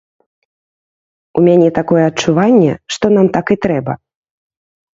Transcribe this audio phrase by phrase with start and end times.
[1.41, 3.93] У мяне такое адчуванне, што нам так і трэба.